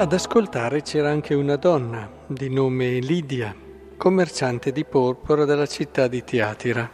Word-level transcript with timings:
Ad 0.00 0.14
ascoltare 0.14 0.80
c'era 0.80 1.10
anche 1.10 1.34
una 1.34 1.56
donna 1.56 2.10
di 2.26 2.48
nome 2.48 3.00
Lidia, 3.00 3.54
commerciante 3.98 4.72
di 4.72 4.86
porpora 4.86 5.44
della 5.44 5.66
città 5.66 6.08
di 6.08 6.24
Tiatira. 6.24 6.90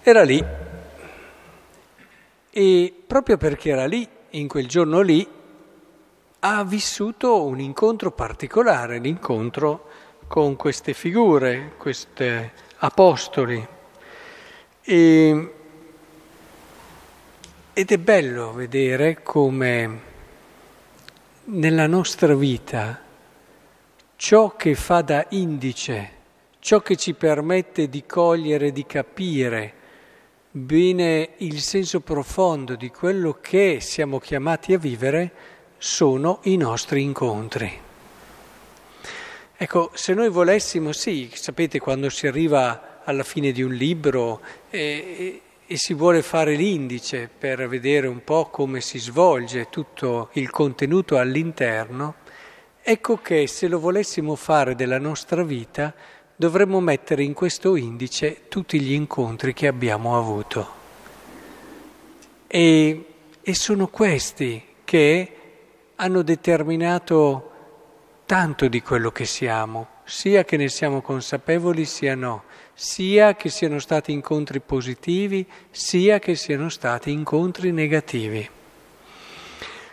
Era 0.00 0.22
lì 0.22 0.42
e 2.48 3.02
proprio 3.06 3.36
perché 3.36 3.68
era 3.68 3.84
lì, 3.84 4.08
in 4.30 4.48
quel 4.48 4.66
giorno 4.66 5.02
lì, 5.02 5.28
ha 6.38 6.64
vissuto 6.64 7.44
un 7.44 7.60
incontro 7.60 8.12
particolare, 8.12 8.98
l'incontro 8.98 9.86
con 10.26 10.56
queste 10.56 10.94
figure, 10.94 11.72
questi 11.76 12.50
apostoli. 12.78 13.68
E, 14.80 15.52
ed 17.74 17.90
è 17.92 17.98
bello 17.98 18.54
vedere 18.54 19.22
come 19.22 20.12
nella 21.46 21.86
nostra 21.86 22.34
vita 22.34 23.00
ciò 24.16 24.56
che 24.56 24.74
fa 24.74 25.02
da 25.02 25.26
indice, 25.30 26.10
ciò 26.58 26.80
che 26.80 26.96
ci 26.96 27.14
permette 27.14 27.88
di 27.88 28.04
cogliere, 28.06 28.72
di 28.72 28.86
capire 28.86 29.74
bene 30.50 31.30
il 31.38 31.60
senso 31.60 32.00
profondo 32.00 32.76
di 32.76 32.88
quello 32.90 33.38
che 33.40 33.78
siamo 33.80 34.20
chiamati 34.20 34.72
a 34.72 34.78
vivere, 34.78 35.32
sono 35.78 36.38
i 36.44 36.56
nostri 36.56 37.02
incontri. 37.02 37.80
Ecco, 39.56 39.90
se 39.94 40.14
noi 40.14 40.30
volessimo, 40.30 40.92
sì, 40.92 41.30
sapete 41.34 41.78
quando 41.80 42.08
si 42.08 42.26
arriva 42.26 43.02
alla 43.04 43.24
fine 43.24 43.50
di 43.50 43.62
un 43.62 43.72
libro 43.72 44.40
e, 44.70 45.42
e 45.66 45.76
si 45.76 45.94
vuole 45.94 46.22
fare 46.22 46.54
l'indice 46.54 47.28
per 47.36 47.66
vedere 47.68 48.06
un 48.06 48.22
po' 48.22 48.46
come 48.50 48.80
si 48.80 48.98
svolge 48.98 49.68
tutto 49.70 50.28
il 50.32 50.50
contenuto 50.50 51.18
all'interno, 51.18 52.16
ecco 52.82 53.16
che 53.16 53.46
se 53.46 53.68
lo 53.68 53.78
volessimo 53.78 54.34
fare 54.34 54.74
della 54.74 54.98
nostra 54.98 55.42
vita 55.42 55.94
dovremmo 56.36 56.80
mettere 56.80 57.22
in 57.22 57.32
questo 57.32 57.76
indice 57.76 58.48
tutti 58.48 58.78
gli 58.80 58.92
incontri 58.92 59.54
che 59.54 59.66
abbiamo 59.66 60.18
avuto. 60.18 60.82
E, 62.46 63.06
e 63.40 63.54
sono 63.54 63.88
questi 63.88 64.62
che 64.84 65.36
hanno 65.96 66.22
determinato 66.22 67.50
tanto 68.26 68.68
di 68.68 68.82
quello 68.82 69.10
che 69.10 69.24
siamo, 69.24 69.86
sia 70.04 70.44
che 70.44 70.56
ne 70.56 70.68
siamo 70.68 71.00
consapevoli 71.00 71.84
sia 71.84 72.14
no 72.14 72.44
sia 72.74 73.36
che 73.36 73.48
siano 73.50 73.78
stati 73.78 74.10
incontri 74.12 74.60
positivi, 74.60 75.46
sia 75.70 76.18
che 76.18 76.34
siano 76.34 76.68
stati 76.68 77.12
incontri 77.12 77.70
negativi. 77.70 78.48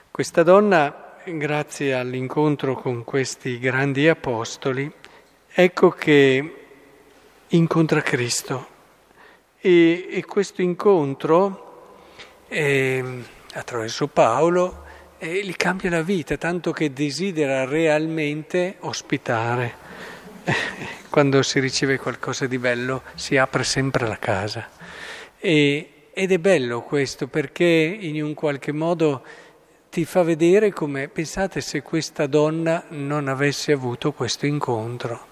Questa 0.09 0.43
donna, 0.43 1.13
grazie 1.25 1.93
all'incontro 1.93 2.75
con 2.75 3.03
questi 3.03 3.59
grandi 3.59 4.09
apostoli, 4.09 4.91
ecco 5.47 5.89
che 5.91 6.55
incontra 7.47 8.01
Cristo 8.01 8.67
e, 9.59 10.07
e 10.09 10.25
questo 10.25 10.61
incontro 10.61 11.67
eh, 12.47 13.23
attraverso 13.53 14.07
Paolo 14.07 14.85
eh, 15.19 15.45
gli 15.45 15.55
cambia 15.55 15.91
la 15.91 16.01
vita, 16.01 16.35
tanto 16.35 16.71
che 16.71 16.91
desidera 16.91 17.63
realmente 17.65 18.77
ospitare 18.79 19.80
quando 21.09 21.41
si 21.43 21.59
riceve 21.59 21.97
qualcosa 21.97 22.47
di 22.47 22.57
bello 22.57 23.03
si 23.15 23.37
apre 23.37 23.63
sempre 23.63 24.07
la 24.07 24.17
casa. 24.17 24.67
E, 25.39 25.89
ed 26.13 26.31
è 26.31 26.37
bello 26.39 26.81
questo 26.81 27.27
perché 27.27 27.65
in 27.65 28.21
un 28.23 28.33
qualche 28.33 28.71
modo 28.71 29.23
ti 29.89 30.05
fa 30.05 30.23
vedere 30.23 30.71
come, 30.71 31.09
pensate 31.09 31.59
se 31.59 31.81
questa 31.81 32.25
donna 32.27 32.85
non 32.89 33.27
avesse 33.27 33.73
avuto 33.73 34.13
questo 34.13 34.45
incontro. 34.45 35.27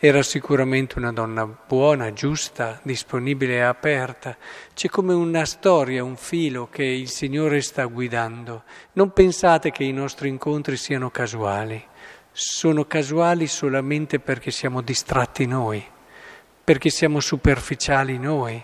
Era 0.00 0.22
sicuramente 0.22 0.98
una 0.98 1.10
donna 1.10 1.44
buona, 1.44 2.12
giusta, 2.12 2.78
disponibile 2.82 3.54
e 3.54 3.60
aperta. 3.60 4.36
C'è 4.72 4.88
come 4.88 5.12
una 5.12 5.44
storia, 5.44 6.04
un 6.04 6.16
filo 6.16 6.68
che 6.70 6.84
il 6.84 7.08
Signore 7.08 7.60
sta 7.62 7.84
guidando. 7.86 8.62
Non 8.92 9.12
pensate 9.12 9.72
che 9.72 9.82
i 9.82 9.92
nostri 9.92 10.28
incontri 10.28 10.76
siano 10.76 11.10
casuali 11.10 11.84
sono 12.40 12.84
casuali 12.84 13.48
solamente 13.48 14.20
perché 14.20 14.52
siamo 14.52 14.80
distratti 14.80 15.44
noi, 15.44 15.84
perché 16.62 16.88
siamo 16.88 17.18
superficiali 17.18 18.16
noi, 18.16 18.62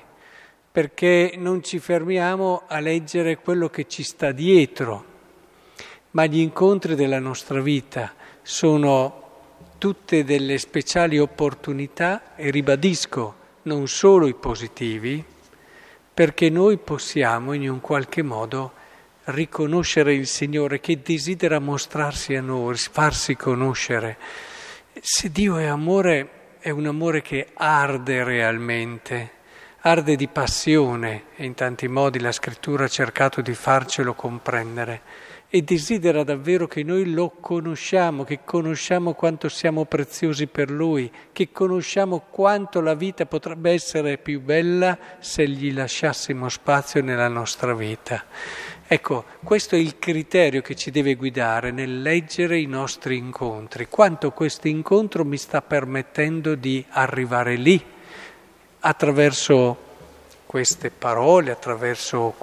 perché 0.70 1.34
non 1.36 1.60
ci 1.60 1.80
fermiamo 1.80 2.62
a 2.68 2.78
leggere 2.78 3.38
quello 3.38 3.68
che 3.68 3.88
ci 3.88 4.04
sta 4.04 4.30
dietro, 4.30 5.04
ma 6.12 6.24
gli 6.26 6.38
incontri 6.38 6.94
della 6.94 7.18
nostra 7.18 7.60
vita 7.60 8.14
sono 8.42 9.22
tutte 9.78 10.22
delle 10.22 10.58
speciali 10.58 11.18
opportunità 11.18 12.36
e 12.36 12.50
ribadisco 12.52 13.34
non 13.62 13.88
solo 13.88 14.28
i 14.28 14.34
positivi, 14.34 15.24
perché 16.14 16.48
noi 16.48 16.78
possiamo 16.78 17.54
in 17.54 17.68
un 17.68 17.80
qualche 17.80 18.22
modo 18.22 18.73
riconoscere 19.24 20.14
il 20.14 20.26
Signore 20.26 20.80
che 20.80 21.00
desidera 21.02 21.58
mostrarsi 21.58 22.34
a 22.34 22.40
noi, 22.40 22.76
farsi 22.76 23.36
conoscere. 23.36 24.16
Se 25.00 25.30
Dio 25.30 25.56
è 25.56 25.64
amore, 25.64 26.56
è 26.58 26.70
un 26.70 26.86
amore 26.86 27.22
che 27.22 27.48
arde 27.54 28.24
realmente, 28.24 29.30
arde 29.80 30.16
di 30.16 30.28
passione 30.28 31.24
e 31.36 31.44
in 31.44 31.54
tanti 31.54 31.88
modi 31.88 32.20
la 32.20 32.32
scrittura 32.32 32.84
ha 32.84 32.88
cercato 32.88 33.40
di 33.40 33.54
farcelo 33.54 34.14
comprendere 34.14 35.00
e 35.54 35.62
desidera 35.62 36.24
davvero 36.24 36.66
che 36.66 36.82
noi 36.82 37.12
lo 37.12 37.30
conosciamo, 37.38 38.24
che 38.24 38.40
conosciamo 38.44 39.14
quanto 39.14 39.48
siamo 39.48 39.84
preziosi 39.84 40.48
per 40.48 40.68
Lui, 40.68 41.08
che 41.30 41.52
conosciamo 41.52 42.24
quanto 42.28 42.80
la 42.80 42.94
vita 42.94 43.24
potrebbe 43.24 43.70
essere 43.70 44.18
più 44.18 44.40
bella 44.40 44.98
se 45.20 45.46
gli 45.48 45.72
lasciassimo 45.72 46.48
spazio 46.48 47.02
nella 47.02 47.28
nostra 47.28 47.72
vita. 47.72 48.24
Ecco, 48.84 49.26
questo 49.44 49.76
è 49.76 49.78
il 49.78 50.00
criterio 50.00 50.60
che 50.60 50.74
ci 50.74 50.90
deve 50.90 51.14
guidare 51.14 51.70
nel 51.70 52.02
leggere 52.02 52.58
i 52.58 52.66
nostri 52.66 53.16
incontri, 53.16 53.86
quanto 53.88 54.32
questo 54.32 54.66
incontro 54.66 55.24
mi 55.24 55.36
sta 55.36 55.62
permettendo 55.62 56.56
di 56.56 56.84
arrivare 56.88 57.54
lì 57.54 57.80
attraverso 58.80 59.76
queste 60.46 60.90
parole, 60.90 61.52
attraverso 61.52 62.34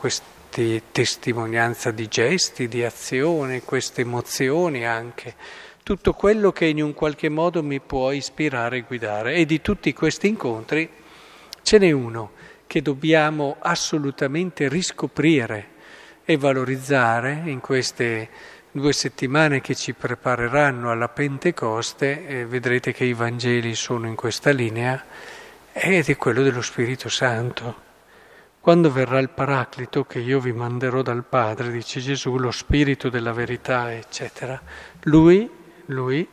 queste 0.51 0.81
testimonianza 0.91 1.91
di 1.91 2.09
gesti, 2.09 2.67
di 2.67 2.83
azioni, 2.83 3.61
queste 3.61 4.01
emozioni 4.01 4.85
anche, 4.85 5.35
tutto 5.81 6.11
quello 6.11 6.51
che 6.51 6.65
in 6.65 6.81
un 6.81 6.93
qualche 6.93 7.29
modo 7.29 7.63
mi 7.63 7.79
può 7.79 8.11
ispirare 8.11 8.77
e 8.77 8.81
guidare. 8.81 9.35
E 9.35 9.45
di 9.45 9.61
tutti 9.61 9.93
questi 9.93 10.27
incontri 10.27 10.89
ce 11.61 11.77
n'è 11.77 11.91
uno 11.91 12.31
che 12.67 12.81
dobbiamo 12.81 13.55
assolutamente 13.59 14.67
riscoprire 14.67 15.67
e 16.25 16.35
valorizzare 16.35 17.43
in 17.45 17.61
queste 17.61 18.27
due 18.71 18.91
settimane 18.91 19.61
che 19.61 19.73
ci 19.73 19.93
prepareranno 19.93 20.91
alla 20.91 21.07
Pentecoste, 21.07 22.27
eh, 22.27 22.45
vedrete 22.45 22.91
che 22.91 23.05
i 23.05 23.13
Vangeli 23.13 23.73
sono 23.73 24.05
in 24.05 24.15
questa 24.15 24.51
linea, 24.51 25.01
ed 25.71 26.09
è 26.09 26.17
quello 26.17 26.43
dello 26.43 26.61
Spirito 26.61 27.07
Santo. 27.07 27.90
Quando 28.61 28.91
verrà 28.91 29.17
il 29.17 29.29
Paraclito 29.29 30.03
che 30.05 30.19
io 30.19 30.39
vi 30.39 30.51
manderò 30.51 31.01
dal 31.01 31.23
Padre, 31.23 31.71
dice 31.71 31.99
Gesù, 31.99 32.37
lo 32.37 32.51
Spirito 32.51 33.09
della 33.09 33.31
verità, 33.31 33.91
eccetera, 33.91 34.61
lui, 35.05 35.49
lui 35.87 36.27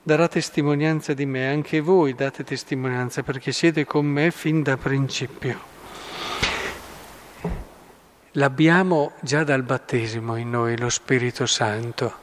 darà 0.00 0.28
testimonianza 0.28 1.12
di 1.12 1.26
me, 1.26 1.48
anche 1.48 1.80
voi 1.80 2.14
date 2.14 2.44
testimonianza 2.44 3.24
perché 3.24 3.50
siete 3.50 3.84
con 3.84 4.06
me 4.06 4.30
fin 4.30 4.62
da 4.62 4.76
principio. 4.76 5.58
L'abbiamo 8.36 9.14
già 9.20 9.42
dal 9.42 9.64
battesimo 9.64 10.36
in 10.36 10.50
noi 10.50 10.78
lo 10.78 10.88
Spirito 10.88 11.46
Santo, 11.46 12.14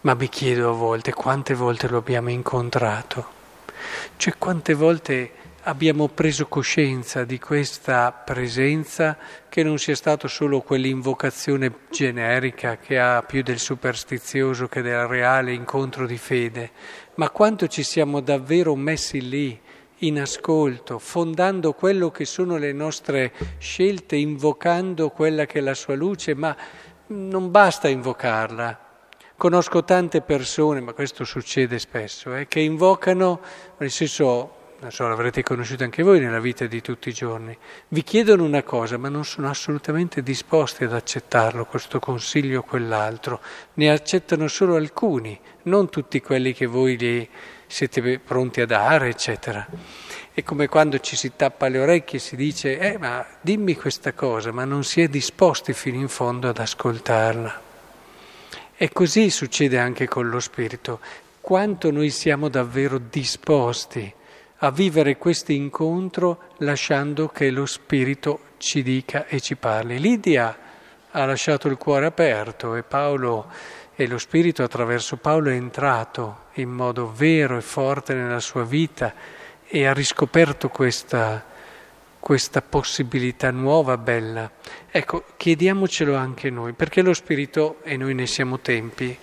ma 0.00 0.14
mi 0.14 0.28
chiedo 0.28 0.70
a 0.70 0.74
volte 0.74 1.12
quante 1.12 1.54
volte 1.54 1.86
lo 1.86 1.98
abbiamo 1.98 2.30
incontrato, 2.30 3.24
cioè 4.16 4.34
quante 4.36 4.74
volte 4.74 5.30
abbiamo 5.68 6.06
preso 6.06 6.46
coscienza 6.46 7.24
di 7.24 7.40
questa 7.40 8.12
presenza 8.12 9.18
che 9.48 9.64
non 9.64 9.78
sia 9.78 9.96
stato 9.96 10.28
solo 10.28 10.60
quell'invocazione 10.60 11.72
generica 11.90 12.76
che 12.76 13.00
ha 13.00 13.22
più 13.22 13.42
del 13.42 13.58
superstizioso 13.58 14.68
che 14.68 14.80
del 14.80 15.08
reale 15.08 15.52
incontro 15.52 16.06
di 16.06 16.18
fede, 16.18 16.70
ma 17.16 17.30
quanto 17.30 17.66
ci 17.66 17.82
siamo 17.82 18.20
davvero 18.20 18.76
messi 18.76 19.28
lì 19.28 19.60
in 20.00 20.20
ascolto, 20.20 21.00
fondando 21.00 21.72
quello 21.72 22.12
che 22.12 22.26
sono 22.26 22.58
le 22.58 22.72
nostre 22.72 23.32
scelte, 23.58 24.14
invocando 24.14 25.08
quella 25.10 25.46
che 25.46 25.58
è 25.58 25.62
la 25.62 25.74
sua 25.74 25.96
luce, 25.96 26.34
ma 26.34 26.56
non 27.08 27.50
basta 27.50 27.88
invocarla. 27.88 28.84
Conosco 29.36 29.82
tante 29.82 30.20
persone, 30.20 30.80
ma 30.80 30.92
questo 30.92 31.24
succede 31.24 31.80
spesso, 31.80 32.36
eh, 32.36 32.46
che 32.46 32.60
invocano, 32.60 33.40
nel 33.78 33.90
senso 33.90 34.64
so, 34.90 35.08
l'avrete 35.08 35.42
conosciuto 35.42 35.84
anche 35.84 36.02
voi 36.02 36.20
nella 36.20 36.40
vita 36.40 36.66
di 36.66 36.80
tutti 36.80 37.08
i 37.08 37.12
giorni, 37.12 37.56
vi 37.88 38.02
chiedono 38.02 38.44
una 38.44 38.62
cosa 38.62 38.96
ma 38.96 39.08
non 39.08 39.24
sono 39.24 39.48
assolutamente 39.48 40.22
disposti 40.22 40.84
ad 40.84 40.92
accettarlo, 40.92 41.64
questo 41.64 41.98
consiglio 41.98 42.60
o 42.60 42.62
quell'altro, 42.62 43.40
ne 43.74 43.90
accettano 43.90 44.48
solo 44.48 44.76
alcuni, 44.76 45.38
non 45.62 45.88
tutti 45.88 46.20
quelli 46.20 46.52
che 46.52 46.66
voi 46.66 46.96
gli 46.96 47.28
siete 47.66 48.18
pronti 48.18 48.60
a 48.60 48.66
dare, 48.66 49.08
eccetera. 49.08 49.66
È 50.32 50.42
come 50.42 50.68
quando 50.68 50.98
ci 51.00 51.16
si 51.16 51.32
tappa 51.34 51.68
le 51.68 51.78
orecchie 51.78 52.18
e 52.18 52.22
si 52.22 52.36
dice, 52.36 52.78
eh 52.78 52.98
ma 52.98 53.26
dimmi 53.40 53.74
questa 53.74 54.12
cosa, 54.12 54.52
ma 54.52 54.64
non 54.64 54.84
si 54.84 55.00
è 55.00 55.08
disposti 55.08 55.72
fino 55.72 55.96
in 55.96 56.08
fondo 56.08 56.48
ad 56.48 56.58
ascoltarla. 56.58 57.62
E 58.76 58.92
così 58.92 59.30
succede 59.30 59.78
anche 59.78 60.06
con 60.06 60.28
lo 60.28 60.38
Spirito. 60.38 61.00
Quanto 61.40 61.90
noi 61.90 62.10
siamo 62.10 62.48
davvero 62.48 62.98
disposti 62.98 64.12
a 64.58 64.70
vivere 64.70 65.16
questo 65.16 65.52
incontro 65.52 66.50
lasciando 66.58 67.28
che 67.28 67.50
lo 67.50 67.66
Spirito 67.66 68.40
ci 68.58 68.82
dica 68.82 69.26
e 69.26 69.40
ci 69.40 69.56
parli. 69.56 69.98
Lidia 69.98 70.56
ha 71.10 71.24
lasciato 71.24 71.68
il 71.68 71.76
cuore 71.76 72.06
aperto 72.06 72.74
e 72.74 72.82
Paolo 72.82 73.50
e 73.94 74.06
lo 74.06 74.18
Spirito 74.18 74.62
attraverso 74.62 75.16
Paolo 75.16 75.50
è 75.50 75.54
entrato 75.54 76.44
in 76.54 76.70
modo 76.70 77.12
vero 77.12 77.56
e 77.56 77.62
forte 77.62 78.14
nella 78.14 78.40
sua 78.40 78.64
vita 78.64 79.12
e 79.66 79.86
ha 79.86 79.92
riscoperto 79.92 80.68
questa, 80.68 81.44
questa 82.18 82.62
possibilità 82.62 83.50
nuova, 83.50 83.96
bella. 83.96 84.50
Ecco, 84.90 85.24
chiediamocelo 85.36 86.14
anche 86.14 86.50
noi, 86.50 86.72
perché 86.72 87.02
lo 87.02 87.14
Spirito, 87.14 87.78
e 87.82 87.96
noi 87.96 88.14
ne 88.14 88.26
siamo 88.26 88.60
tempi, 88.60 89.16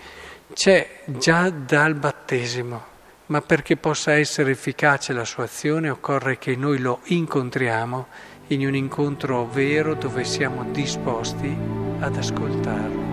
c'è 0.54 1.02
già 1.06 1.50
dal 1.50 1.96
battesimo, 1.96 2.92
ma 3.28 3.42
perché 3.42 3.78
possa 3.78 4.14
essere 4.14 4.52
efficace 4.52 5.14
la 5.14 5.26
sua 5.26 5.46
azione 5.46 5.90
occorre 5.90 6.38
che 6.38 6.56
noi 6.56 6.80
lo 6.80 7.00
incontriamo 7.06 8.08
in 8.48 8.66
un 8.66 8.76
incontro 8.76 9.46
vero 9.48 9.94
dove 9.96 10.24
siamo 10.24 10.66
disposti 10.72 11.56
ad 12.00 12.18
ascoltarlo. 12.18 13.13